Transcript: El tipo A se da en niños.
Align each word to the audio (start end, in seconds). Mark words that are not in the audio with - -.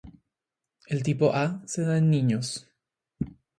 El 0.87 1.03
tipo 1.03 1.31
A 1.35 1.61
se 1.67 1.83
da 1.83 1.99
en 1.99 2.09
niños. 2.09 2.67